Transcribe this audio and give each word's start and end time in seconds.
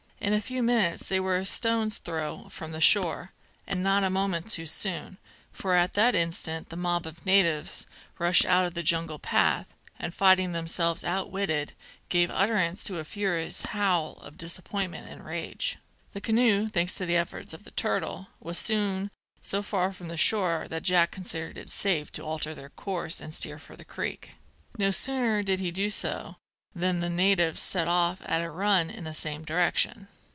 In 0.23 0.33
a 0.33 0.39
few 0.39 0.61
minutes 0.61 1.09
they 1.09 1.19
were 1.19 1.37
a 1.37 1.45
stone's 1.47 1.97
throw 1.97 2.47
from 2.49 2.79
shore 2.79 3.31
and 3.65 3.81
not 3.81 4.03
a 4.03 4.09
moment 4.11 4.47
too 4.49 4.67
soon, 4.67 5.17
for 5.51 5.73
at 5.73 5.95
that 5.95 6.13
instant 6.13 6.69
the 6.69 6.75
mob 6.77 7.07
of 7.07 7.25
natives 7.25 7.87
rushed 8.19 8.45
out 8.45 8.67
of 8.67 8.75
the 8.75 8.83
jungle 8.83 9.17
path, 9.17 9.73
and 9.97 10.13
finding 10.13 10.51
themselves 10.51 11.03
outwitted, 11.03 11.73
gave 12.09 12.29
utterance 12.29 12.83
to 12.83 12.99
a 12.99 13.03
furious 13.03 13.63
howl 13.63 14.13
of 14.21 14.37
disappointment 14.37 15.09
and 15.09 15.25
rage. 15.25 15.79
The 16.11 16.21
canoe, 16.21 16.69
thanks 16.69 16.93
to 16.99 17.07
the 17.07 17.17
efforts 17.17 17.51
of 17.51 17.63
the 17.63 17.71
turtle, 17.71 18.27
was 18.39 18.59
soon 18.59 19.09
so 19.41 19.63
far 19.63 19.91
from 19.91 20.15
shore 20.17 20.67
that 20.69 20.83
Jack 20.83 21.09
considered 21.09 21.57
it 21.57 21.71
safe 21.71 22.11
to 22.11 22.21
alter 22.21 22.53
their 22.53 22.69
course 22.69 23.19
and 23.21 23.33
steer 23.33 23.57
for 23.57 23.75
the 23.75 23.83
creek. 23.83 24.35
No 24.77 24.91
sooner 24.91 25.41
did 25.41 25.59
he 25.61 25.71
do 25.71 25.89
so 25.89 26.35
than 26.73 27.01
the 27.01 27.09
natives 27.09 27.59
set 27.61 27.85
off 27.85 28.21
at 28.23 28.41
a 28.41 28.49
run 28.49 28.89
in 28.89 29.03
the 29.03 29.13
same 29.13 29.43
direction. 29.43 30.07